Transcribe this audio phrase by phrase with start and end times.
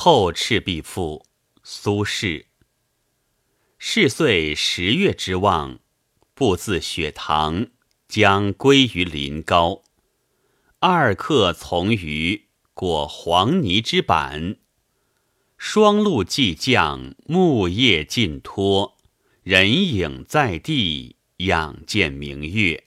[0.00, 1.26] 后赤壁赋，
[1.64, 2.44] 苏轼。
[3.78, 5.80] 是岁十月之望，
[6.34, 7.66] 步自雪堂，
[8.06, 9.82] 将归于临高。
[10.78, 14.58] 二客从余，过黄泥之坂。
[15.56, 18.96] 霜露既降，木叶尽脱，
[19.42, 22.84] 人影在地，仰见明月，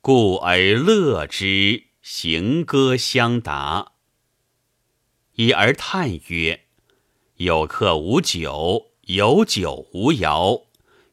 [0.00, 3.89] 故而乐之，行歌相答。
[5.40, 6.66] 已而叹曰
[7.36, 10.66] ：“有客无酒，有酒无肴。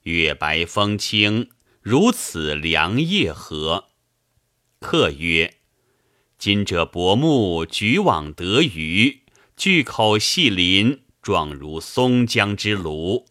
[0.04, 1.50] 月白风清，
[1.82, 3.86] 如此良夜何？”
[4.82, 5.60] 客曰
[6.38, 9.22] ：“今者薄暮，举网得鱼，
[9.56, 13.28] 巨口细鳞，状如松江之鲈，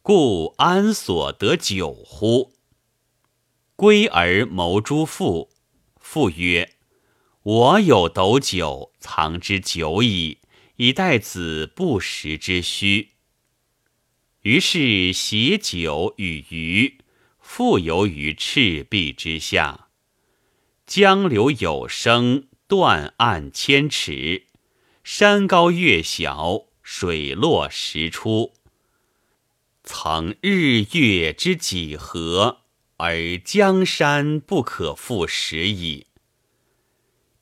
[0.00, 2.54] 故安所得酒乎？”
[3.76, 5.50] 归而谋诸父，
[5.98, 6.76] 父曰。
[7.42, 10.38] 我有斗酒，藏之久矣，
[10.76, 13.10] 以待子不时之需。
[14.42, 16.98] 于是携酒与鱼，
[17.40, 19.88] 复游于赤壁之下。
[20.86, 24.46] 江流有声，断岸千尺；
[25.04, 28.54] 山高月小，水落石出。
[29.82, 32.62] 曾日月之几何，
[32.96, 36.06] 而江山不可复拾矣。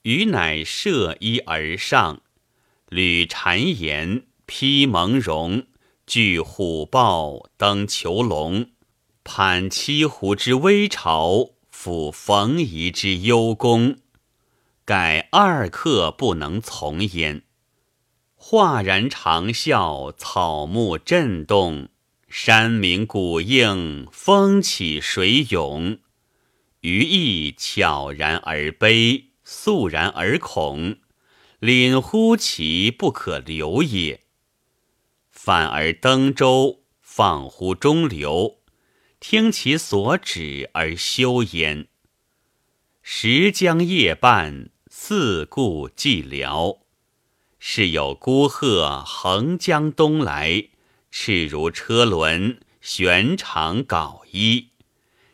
[0.03, 2.23] 余乃涉衣而上，
[2.89, 5.67] 履蝉岩，披蒙茸，
[6.07, 8.71] 拒虎豹，登囚笼，
[9.25, 13.99] 攀栖湖之危巢，抚冯夷之幽宫。
[14.85, 17.43] 盖二客不能从焉。
[18.37, 21.89] 哗然长啸，草木震动，
[22.29, 25.99] 山鸣谷应，风起水涌。
[26.81, 29.28] 余亦悄然而悲。
[29.51, 30.99] 肃然而恐，
[31.59, 34.25] 凛乎其不可留也。
[35.31, 38.59] 反而登舟，放乎中流，
[39.19, 41.89] 听其所指而休焉。
[43.01, 46.81] 时将夜半，四顾寂寥。
[47.59, 50.69] 是有孤鹤横江东来，
[51.11, 54.69] 翅如车轮，旋长缟衣，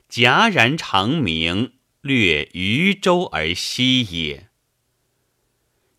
[0.08, 1.72] 戛然长鸣。
[2.04, 4.50] 略渔舟而息也。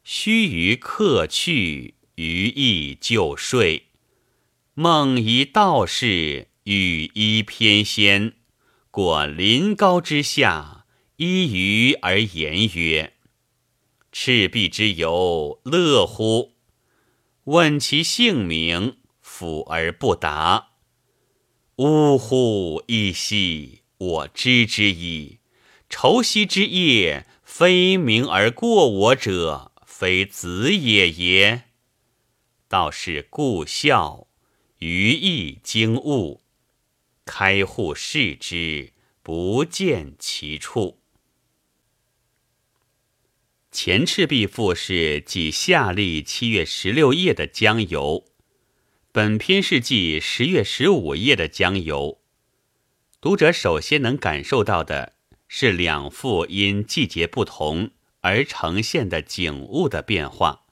[0.03, 3.87] 须臾客去，余亦就睡。
[4.75, 8.33] 梦遗道士羽衣翩跹，
[8.91, 10.85] 过临高之下，
[11.15, 13.13] 依鱼而言曰
[14.13, 16.53] ：“赤壁之游，乐乎？”
[17.45, 20.73] 问其姓名，抚而不答。
[21.77, 22.83] 呜呼！
[22.85, 25.39] 一夕，我知之矣。
[25.89, 31.63] 愁夕之夜，非明而过我者，非子也也。
[32.67, 34.27] 道是故笑，
[34.79, 36.41] 余亦惊悟。
[37.23, 38.93] 开户视之，
[39.23, 40.99] 不见其处。
[43.71, 48.25] 前赤壁赋是记夏历七月十六夜的江游，
[49.11, 52.19] 本篇是记十月十五夜的江游。
[53.19, 55.14] 读者首先能感受到的。
[55.47, 57.91] 是两幅因季节不同
[58.21, 60.63] 而呈现的景物的变化。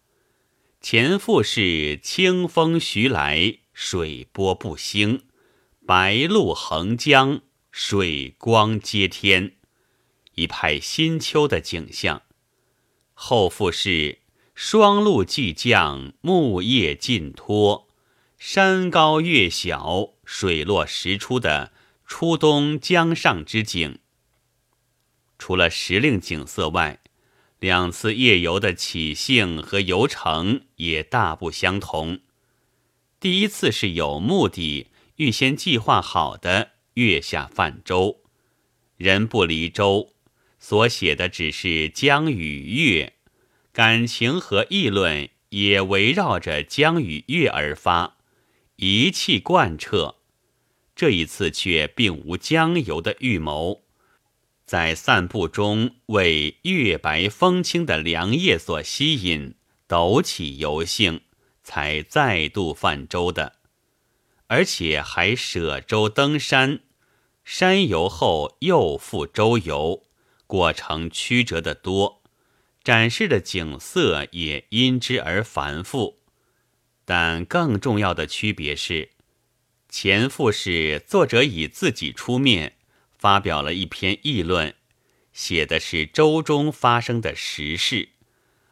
[0.81, 5.23] 前幅是清风徐来，水波不兴，
[5.85, 7.41] 白露横江，
[7.71, 9.53] 水光接天，
[10.35, 12.23] 一派新秋的景象。
[13.13, 14.19] 后幅是
[14.53, 17.87] 霜露既降，木叶尽脱，
[18.37, 21.71] 山高月小，水落石出的
[22.05, 23.99] 初冬江上之景。
[25.45, 27.01] 除了时令景色外，
[27.59, 32.21] 两次夜游的起兴和游程也大不相同。
[33.19, 34.87] 第一次是有目的、
[35.17, 38.21] 预先计划好的月下泛舟，
[38.95, 40.13] 人不离舟，
[40.59, 43.11] 所写的只是江与月，
[43.73, 48.15] 感情和议论也围绕着江与月而发，
[48.77, 50.15] 一气贯彻。
[50.95, 53.82] 这一次却并无江游的预谋。
[54.65, 59.55] 在散步中，为月白风清的凉夜所吸引，
[59.87, 61.21] 抖起游兴，
[61.63, 63.57] 才再度泛舟的。
[64.47, 66.79] 而且还舍舟登山，
[67.43, 70.03] 山游后又复舟游，
[70.47, 72.23] 过程曲折得多，
[72.83, 76.19] 展示的景色也因之而繁复。
[77.05, 79.09] 但更重要的区别是，
[79.89, 82.77] 前赋是作者以自己出面。
[83.23, 84.75] 发表了一篇议论，
[85.31, 88.09] 写的是舟中发生的实事；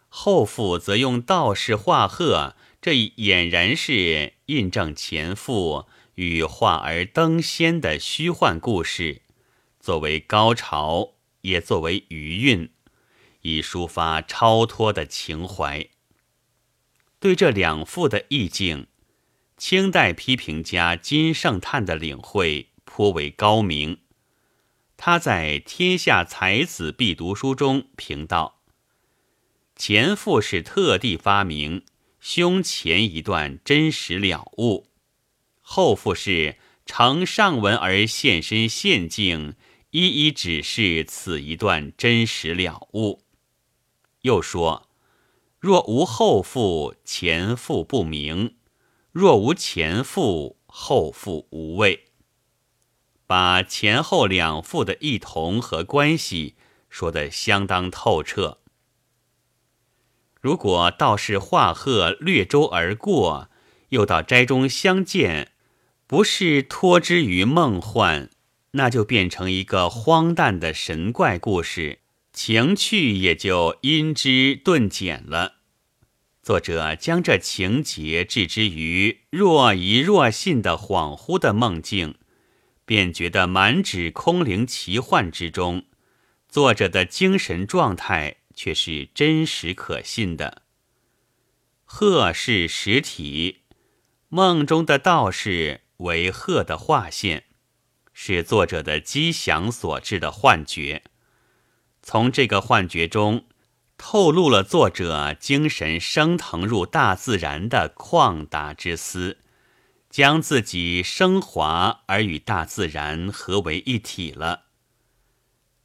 [0.09, 9.21] 后父则用道士画鹤这俨然是印证前父羽化而登仙的虚幻故事，
[9.80, 11.13] 作为高潮，
[11.44, 12.69] 也作为余韵，
[13.44, 15.88] 以抒发超脱的情怀。
[17.21, 18.88] 对这两赋的意境，
[19.56, 24.00] 清代批评家金圣叹的领会颇为高明。
[25.03, 28.62] 他在《天下才子必读书》中评道
[29.75, 31.83] ：“前赋是特地发明
[32.19, 34.86] 胸前一段真实了悟，
[35.59, 39.56] 后赋是承上文而现身现境，
[39.89, 43.24] 一一指示此一段真实了悟。”
[44.21, 44.88] 又说
[45.57, 48.54] ：“若无后赋，前赋不明；
[49.12, 52.06] 若无前赋，后赋无味。”
[53.31, 56.56] 把前后两赋的异同和关系
[56.89, 58.57] 说得相当透彻。
[60.42, 63.50] 如果道士画鹤掠舟而过，
[63.88, 65.54] 又到斋中相见，
[66.07, 68.30] 不是托之于梦幻，
[68.72, 72.00] 那就变成一个荒诞的神怪故事，
[72.33, 75.54] 情趣也就因之顿减了。
[76.44, 82.16] 作者将这情节置之于若疑若信的恍惚的梦境。
[82.86, 85.86] 便觉得满纸空灵奇幻之中，
[86.50, 90.63] 作者的精神状态却是真实可信的。
[91.86, 93.63] 鹤是实体，
[94.30, 97.45] 梦中的道士为鹤的画线，
[98.13, 101.04] 是作者的机想所致的幻觉。
[102.01, 103.45] 从这个幻觉中，
[103.98, 109.38] 透露了作者精神升腾入大自然的旷达之思。
[110.12, 114.66] 将自己升华而与大自然合为一体了。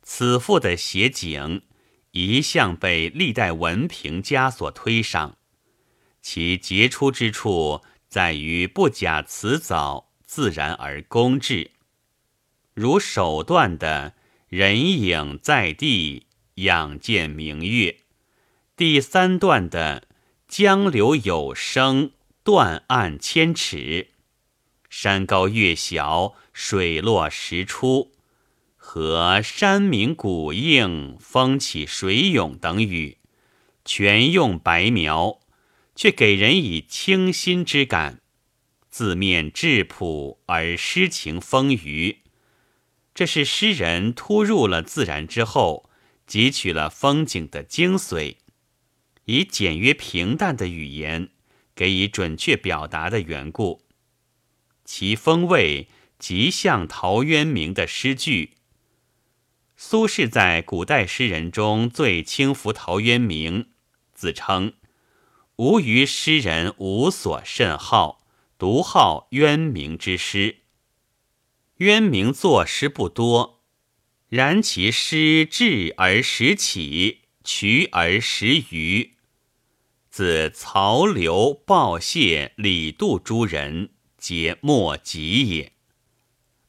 [0.03, 1.63] 此赋的写景
[2.11, 5.39] 一向被历代文评家所推赏，
[6.21, 11.71] 其杰出之处在于不假辞藻，自然而工致。
[12.75, 14.15] 如首段的
[14.49, 18.01] “人影在地，仰见明月”，
[18.77, 20.09] 第三段的
[20.49, 22.11] “江流有声，
[22.43, 24.11] 断岸千尺”。
[24.99, 28.13] 山高月小，水落石出，
[28.77, 33.19] 和山明谷应，风起水涌等语，
[33.85, 35.41] 全用白描，
[35.95, 38.23] 却给人以清新之感。
[38.89, 42.21] 字面质朴而诗情丰腴，
[43.15, 45.91] 这是诗人突入了自然之后，
[46.27, 48.37] 汲取了风景的精髓，
[49.27, 51.29] 以简约平淡的语言，
[51.75, 53.83] 给予准确表达的缘故。
[54.87, 55.89] 其风味
[56.19, 58.53] 极像陶渊明的诗句。
[59.77, 63.73] 苏轼在古代诗人中最轻浮陶渊明，
[64.15, 64.73] 自称
[65.57, 70.61] “吾于诗人无所甚好，独好渊明之诗。”
[71.79, 73.63] 渊明作诗不多，
[74.31, 79.13] 然其诗质而实起，曲而实余。
[80.09, 83.91] 自曹刘鲍谢李杜诸人。
[84.27, 85.71] 皆莫及也。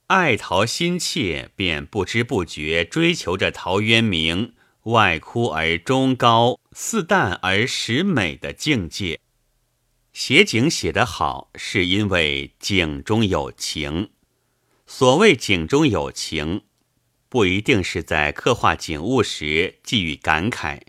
[0.06, 9.20] 爱陶心切，便不知不觉追求着陶渊明外枯而中高、似淡而实美的境界。
[10.14, 14.12] 写景写得好，是因为景中有情。
[14.86, 16.62] 所谓景中有情，
[17.28, 20.82] 不一定是在刻画景物时寄予感慨，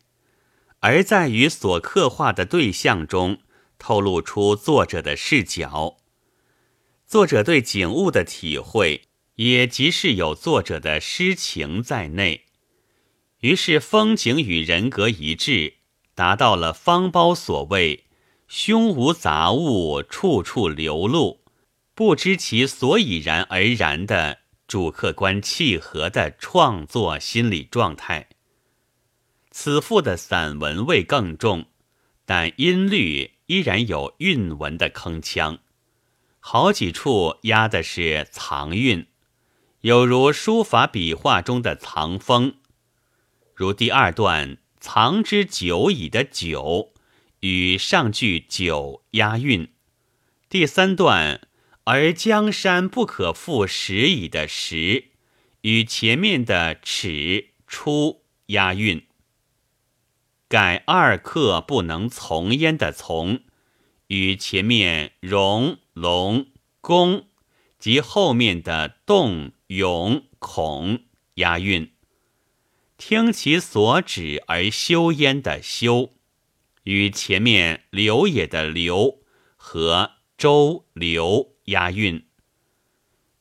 [0.80, 3.38] 而在于所刻画的对象中
[3.78, 5.97] 透露出作者的视角。
[7.08, 9.04] 作者对景物的体会，
[9.36, 12.44] 也即是有作者的诗情在内，
[13.40, 15.76] 于是风景与人格一致，
[16.14, 18.04] 达到了方苞所谓
[18.46, 21.40] “胸无杂物，处处流露，
[21.94, 28.28] 不知其所以然而然”的主客观契合的创作心理状态。
[29.50, 31.64] 此赋的散文味更重，
[32.26, 35.60] 但音律依然有韵文的铿锵。
[36.40, 39.06] 好几处押的是藏韵，
[39.80, 42.54] 有如书法笔画中的藏锋。
[43.54, 46.94] 如第二段“藏之久矣”的“久”
[47.40, 49.66] 与上句“久”押韵；
[50.48, 51.48] 第三段
[51.84, 55.08] “而江山不可复拾矣”的“拾”
[55.62, 59.04] 与前面的“尺”“出”押韵。
[60.48, 63.40] 改二刻不能从焉的“从”
[64.06, 65.76] 与前面“容”。
[66.00, 66.46] 龙
[66.80, 67.26] 宫
[67.76, 71.00] 及后面的动勇恐
[71.34, 71.92] 押韵，
[72.96, 76.12] 听其所指而修焉的修，
[76.84, 79.18] 与前面留也的留
[79.56, 82.24] 和周、刘押韵。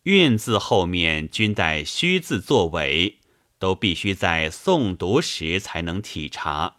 [0.04, 3.20] 韵字后面均带虚字作尾，
[3.60, 6.78] 都必须在诵读时才能体察。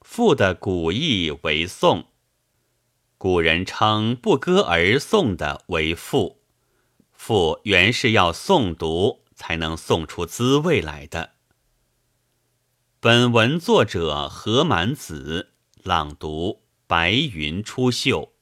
[0.00, 2.08] 赋的古意为颂，
[3.24, 6.42] 古人称不歌而诵的为赋。
[7.10, 11.30] 赋原是要诵读才能诵出滋味来的。
[13.00, 18.33] 本文作者何满子朗读：白云出岫。